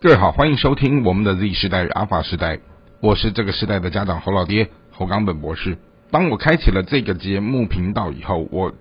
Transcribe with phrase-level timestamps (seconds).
[0.00, 2.60] 各位好，欢迎收听我们的 Z 时代与阿法时代，
[3.00, 5.76] 我是这个时代的家长侯老爹侯冈本博士。
[6.12, 8.72] 当我开启了这个节目频道以后，我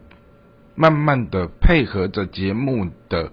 [0.75, 3.31] 慢慢的配合着节目的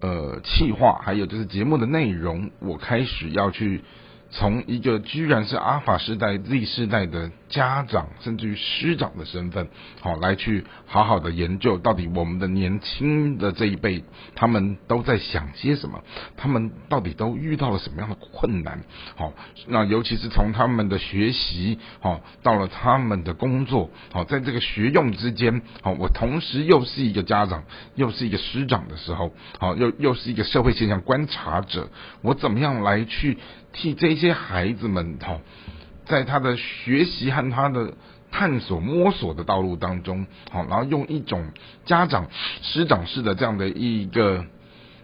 [0.00, 3.82] 呃气划，还有就是节目的内容，我开始要去。
[4.30, 9.68] 从一个居然是阿法时代 Z 世代的家长，甚至于师长的身份，
[10.00, 14.04] 好来去好好的研究，到底我们的年轻的这一辈，
[14.34, 16.04] 他们都在想些什么？
[16.36, 18.82] 他们到底都遇到了什么样的困难？
[19.16, 19.32] 好，
[19.66, 31.88] 那尤其是从他们的学习，好到了他们的工作，好在这个学用之间，好我同时又是一个家长，又是一个师长的时候，好又又是一个社会现象观察者，
[32.20, 33.38] 我怎么样来去？
[33.78, 35.38] 替这些孩子们哈，
[36.04, 37.94] 在他的学习和他的
[38.32, 41.52] 探索摸索的道路当中，好，然后用一种
[41.84, 42.26] 家长
[42.60, 44.44] 师长式的这样的一个，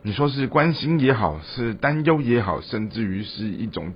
[0.02, 3.94] 你说是关心也好，是担忧也好，甚至于是一种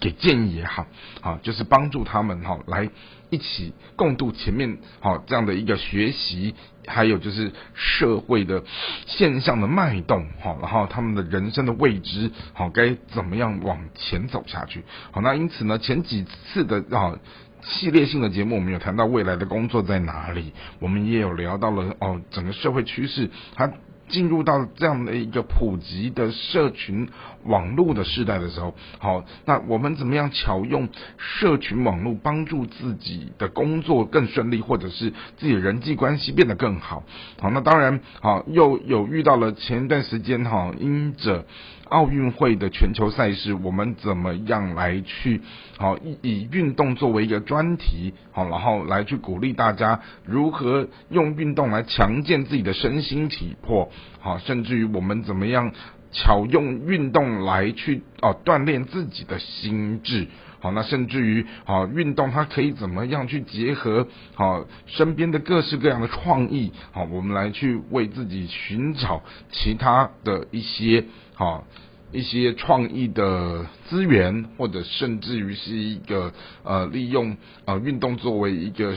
[0.00, 0.86] 给建议也好，
[1.20, 2.90] 好，就是帮助他们哈来。
[3.30, 6.54] 一起共度前面好这样的一个学习，
[6.88, 8.64] 还有就是社会的
[9.06, 17.18] 现象的脉动好，然后他们的人生的未知好该怎么样往前走下去好，那因此呢前几次的啊
[17.62, 23.70] 系列性的节目我们有谈到未来的工作在哪里，我们也有聊到了哦整个社会趋势它。
[24.08, 27.08] 进入到这样的一个普及的社群
[27.44, 37.04] 网络的时代的时候，好，那我们怎么样巧用社群网络帮助自己的工作更顺利，或者是自己的人际关系变得更好？
[37.40, 41.44] 好，那当然，好又有遇到了前一段时间哈，因着。
[41.90, 45.40] 奥运会的全球赛事，我们怎么样来去
[45.78, 55.72] 好以以运动作为一个专题好，然后来去鼓励大家如何用运动来强健自己的身心体魄好，甚至于我们怎么样
[56.12, 60.26] 巧用运动来去哦锻炼自己的心智
[60.60, 69.22] 好，那甚至于好运动它可以怎么样去结合好身边的各式各样的创意好，我们来去为自己寻找
[69.52, 71.04] 其他的一些。
[71.34, 71.64] 好，
[72.10, 76.32] 一些创意的资源，或者甚至于是一个
[76.64, 78.96] 呃，利用呃运动作为一个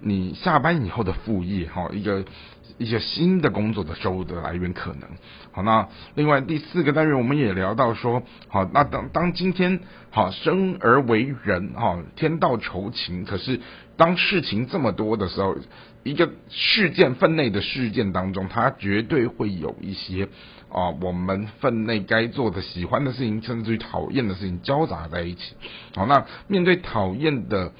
[0.00, 2.24] 你下班以后的副业，哈，一个
[2.78, 5.02] 一些新的工作的收入的来源可能。
[5.50, 9.80] 好，那另外第四个单元我们也聊到说，好，那当当今天
[10.10, 13.60] 好生而为人，哈，天道酬勤，可是
[13.98, 15.56] 当事情这么多的时候，
[16.04, 20.28] 一个事件分内的事件当中，它绝对会有一些。
[20.70, 25.54] 啊，我们分内该做的、喜欢的事情，甚至于讨厌的事情交杂在一起。
[25.94, 27.72] 好，那面对讨厌的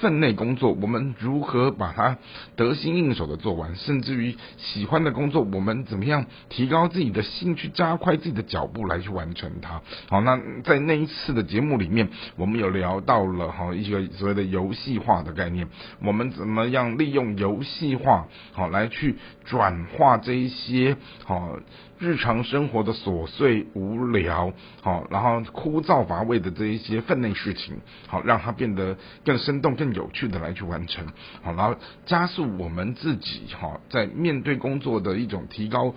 [0.00, 2.18] 分内工作，我们如何把它
[2.54, 3.74] 得心应手的做完？
[3.74, 9.82] 甚至于喜欢的工作，我们怎么样提高自己的兴趣，加快自己的脚步来去完成它？
[10.08, 15.65] 好，那在那一次的节目里面，我们有聊到了哈一个所谓的游戏化的概念，
[16.02, 21.58] 我们怎么样利用游戏化好来去转化这一些好。
[21.98, 31.06] 日常生活的琐碎无聊，好，然后枯燥乏味的这一些分内事情，好，让它变得更生动、更有趣的来去完成，
[31.42, 35.94] 好，然后加速我们自己哈在面对工作的一种提高。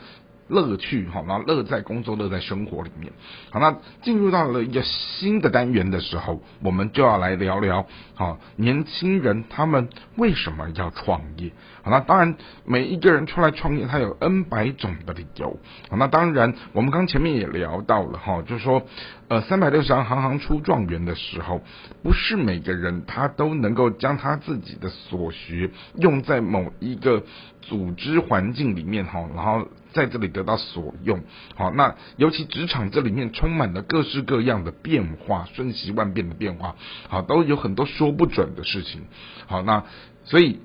[0.49, 3.13] 乐趣，好，那乐在工作，乐在生活里面。
[3.51, 11.51] 好，那进入到了一个新的单元的时候，我们就要来聊聊，哈，年轻人他们为什么要创业？
[11.83, 15.59] 好，那当然每一个人出来创业，他有 N 百种的理由。
[15.89, 18.81] 好，那当然我们刚前面也聊到了，哈，就是说，
[19.27, 21.61] 呃，三百六十行，行行出状元的时候，
[22.03, 27.23] 不是每个人他都能够将他自己的所学用在某一个
[27.61, 29.67] 组织环境里面，哈，然后。
[29.93, 31.23] 在这里得到所用，
[31.55, 36.75] 好，那尤其职场这里面充满了各式各样的变化，瞬息万变的变化，
[37.07, 39.01] 好，都有很多说不准的事情，
[39.47, 39.83] 好，那
[40.23, 40.59] 所以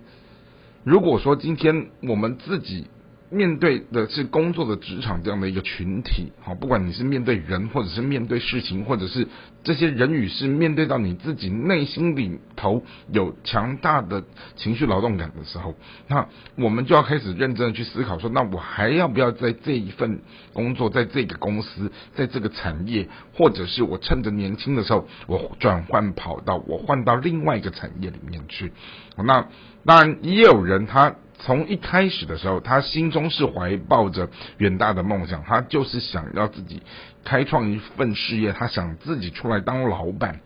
[0.84, 2.86] 如果说今天我们自己。
[3.34, 9.26] 面对的是工作的职场这样的一个群体，好，不管你是面对人，或者是面对事情，或者是
[9.64, 14.22] 这些人与事面对到你自己内心里头有强大的
[14.54, 15.74] 情绪劳动感的时候，
[16.06, 20.20] 那我们就要开始认真的去思考，说那我还要不要在这一份
[20.52, 28.72] 工作，在这个公司，在这个产业，或者是我趁着年轻的时候，我转换跑道，我换到另外一个产业里面去。
[29.16, 29.48] 那
[29.84, 31.16] 当然也有人他。
[31.38, 34.28] 从一开始的时候，他心中是怀抱着
[34.58, 36.82] 远大的梦想，他就是想要自己
[37.24, 40.40] 开创一份事业，他想自己出来当老板。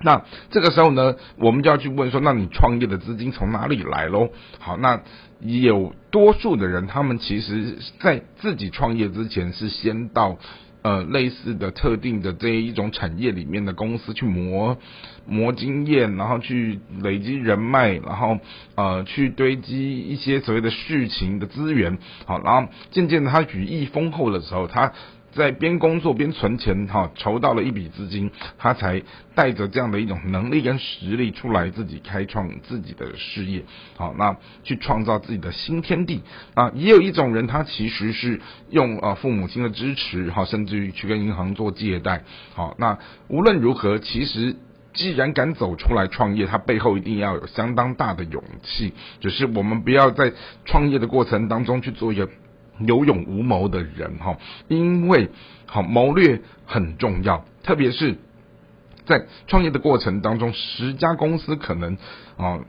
[0.00, 4.30] 那这个时候呢，我们就要去问说，那你创业的资金从哪里来喽？
[4.58, 5.00] 好，那
[5.40, 10.38] 有多数的人，他们其实在自己创业之前是先到。
[10.86, 14.78] 呃类似的特定的这一种产业里面的公司去磨
[15.26, 18.38] 磨经验，然后去累积人脉，然后
[18.76, 24.92] 呃去堆积一些所谓的事情的资源，好，然后渐渐的他羽翼丰厚的时候，他。
[25.36, 29.02] 在边工作边存钱，哈，筹到了一笔资金，他才
[29.34, 33.62] 带着这样的一种能力跟实力出来，自己开创自己的事业，
[33.96, 34.34] 好，那
[34.64, 36.22] 去创造自己的新天地
[36.54, 36.72] 啊。
[36.74, 38.40] 也有一种人，他其实是
[38.70, 42.24] 用啊父母亲的支持，哈，甚至于去跟银行做借贷，
[42.54, 42.98] 好，那
[43.28, 44.56] 无论如何，其实
[44.94, 48.94] 既然敢走出来创业，他背后一定要有相当大的勇气。
[49.20, 50.32] 只是我们不要在
[50.64, 52.26] 创业的过程当中去做一个。
[52.80, 54.36] 有勇无谋的人哈，
[54.68, 55.30] 因为
[55.66, 58.18] 好谋略很重要，特别是
[59.06, 61.96] 在创业的过程当中，十家公司可能
[62.36, 62.60] 啊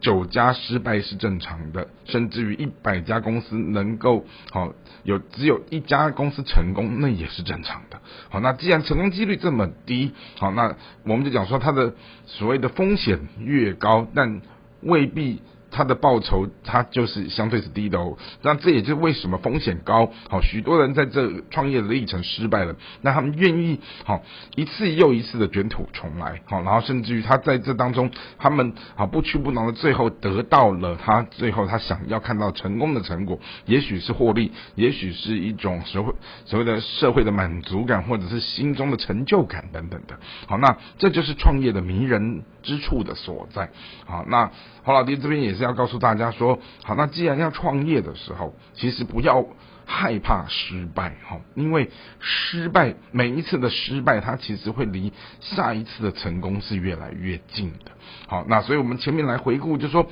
[0.00, 4.74] 九家失败是正常的，甚至于一百家公司能够好
[5.04, 8.00] 有只有一家公司成功，那也是正常的。
[8.28, 11.94] 好，那既然成功几率这么低，好，那我们就讲说它的
[12.26, 14.42] 所谓的风险越高，但
[14.82, 15.40] 未必。
[15.72, 18.16] 它的报酬，它就是相对是低的哦。
[18.42, 20.12] 那这也就是为什么风险高。
[20.28, 24.22] 好，许多人在这创业的历程失败了，那他们愿意好
[24.54, 26.42] 一次又一次的卷土重来。
[26.44, 36.12] 好，然后甚至于他在这当中，他们好不屈不挠的，最后得到了他最后他想要看到成功的成果，也许是获利，也许是一种社会
[36.44, 40.18] 所谓的社会的满足感，或者是心中的成就感等等的。
[40.46, 43.70] 好，那这就是创业的迷人之处的所在。
[44.04, 44.50] 好，那
[44.82, 45.61] 黄老弟这边也是。
[45.64, 49.46] 要告诉大家说，好，那既然要创业的时候，其实不要
[49.84, 57.92] 害怕失败，哈，因为失败每一次的失败，它其实会离下一次的成功是越来越近的。
[58.26, 60.06] 好，那所以我们前面来回顾，就说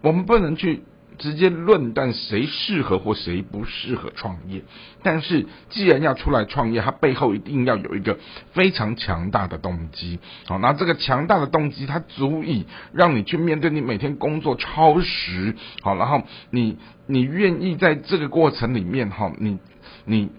[0.00, 0.84] 我们不能去。
[1.18, 4.62] 直接论断谁适合或谁不适合创业，
[5.02, 8.18] 但是既然要出来创业，它背后一定要有一个
[8.52, 10.18] 非常强大的动机。
[10.46, 15.54] 好，那这个强大的动机，它足以让你去面对你每天工作超时。
[15.80, 19.58] 好，然后你你愿意在这个过程里面，哈，你
[20.04, 20.30] 你。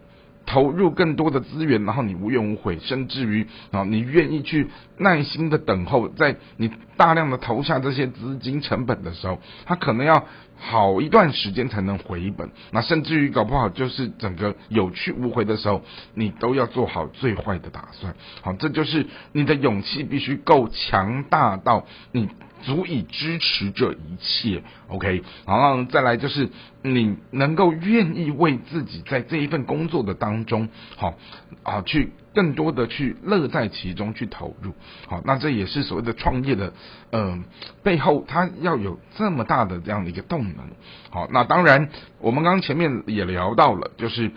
[0.53, 4.67] 投入更多的资源，然后你无怨无悔，甚至于啊，你愿意去
[4.99, 10.27] 耐心的等候，在你大量的投下这些资金成本的时候，它可能要
[10.59, 12.51] 好一段时间才能回本。
[12.69, 15.81] 那甚至于搞不好就是整个有去无回的时候，
[16.13, 18.13] 你都要做好最坏的打算。
[18.43, 22.29] 好，这就是你的勇气必须够强大到你。
[22.65, 26.49] 足以支持这一切，OK，然后再来就是
[26.81, 31.13] 你能够愿意为自己在这一份工作的当中，好
[31.63, 34.73] 啊，去更多的去乐在其中去投入，
[35.07, 36.73] 好，那这也是所谓的创业的，
[37.11, 37.43] 嗯，
[37.83, 40.65] 背后它要有这么大的这样的一个动能，
[41.09, 41.89] 好，那当然
[42.19, 44.31] 我们刚刚前面也聊到了，就是。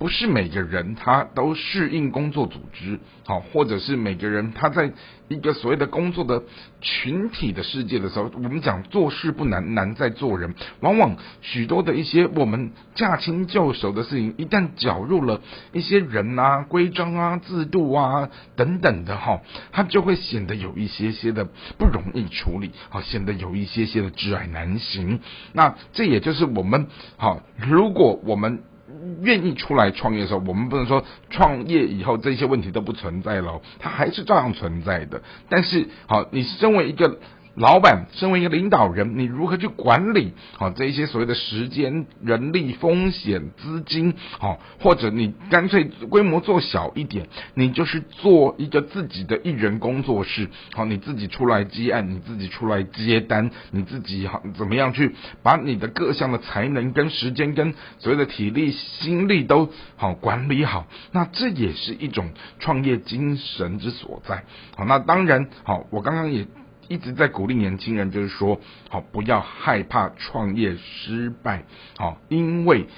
[0.00, 4.94] 不是每个人他都适应工作组织，好，或者是每个人他在
[5.28, 6.42] 一个所谓的工作的
[6.80, 10.54] 群体的世界的时候，我们讲做事不难，难在做人。
[10.80, 15.42] 往往许多的一些我们驾轻就熟的事情，一旦搅入了
[15.74, 21.44] 一些人啊、规章啊、制度啊等等的哈，它就会显得有一些些的
[21.76, 25.20] 不容易处理，好，显得有一些些的挚爱难行。
[25.52, 26.86] 那这也就是我们
[27.18, 28.62] 好，如果我们。
[29.22, 35.22] 愿意出来创业的时候，我们不能说创业以后这些问题都不存在了，它还是照样存在的。
[35.48, 37.18] 但是，好，你身为一个。
[37.56, 44.14] 老板身为一个领导人，你如何去管理好这一些所谓的时间、人力、风险、资金？
[44.38, 50.48] 好，或者你干脆规模做小一点，你就是做一个自己的艺人工作室。
[50.74, 60.86] 好，你自己出来接案，你自己出来接单，你自己好怎么样去把你的各项的才能、跟时间、跟所谓的体力、心力都好管理好？
[61.12, 62.30] 那这也是一种
[62.60, 64.44] 创业精神之所在。
[64.76, 66.46] 好，那当然好，我刚刚也。
[66.90, 71.64] 一直在鼓励年轻人，就是说，好，不要害怕创业失败，
[71.96, 72.88] 好，因为。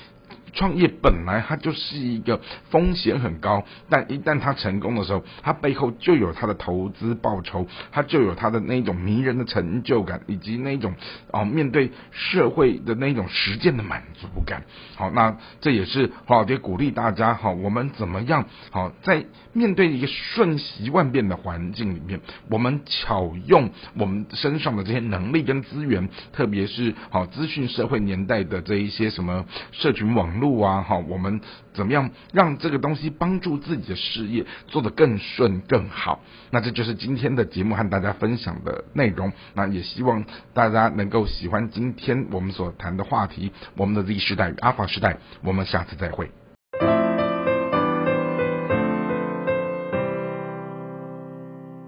[0.53, 2.41] 创业本来它就是一个
[2.71, 10.95] 风险很高，但一旦它成功的时候，它背后就有它的投资报酬，它就有它的那种迷人的成就感，以及那种
[11.31, 14.63] 哦面对社会的那种实践的满足感。
[14.95, 30.42] 好，那这也是华老爹鼓励大家哈，我们怎么样好在面对一个瞬息万变的环境里面，我们巧用我们身上的这些能力跟资源，特别是好资讯社会年代的这一些什么社群网。
[30.43, 31.41] 路啊，哈，我们
[31.73, 36.21] 怎么样让这个东西帮助自己的事业做得更顺更好？
[36.51, 39.33] 那这就是今天的节目和大家分享的内容。
[39.55, 45.19] 那也希望大家能够喜欢今天我们所谈的话题，我们的 Z 时代与 Alpha 时代。
[45.43, 46.42] 我们下次再会。